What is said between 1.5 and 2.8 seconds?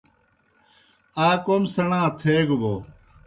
سیْݨا تھیگہ بوْ